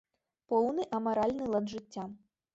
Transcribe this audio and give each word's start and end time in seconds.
Поўны 0.53 0.85
амаральны 1.01 1.45
лад 1.53 1.71
жыцця. 1.77 2.09